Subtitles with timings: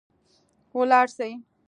[0.77, 1.31] ولاړ سئ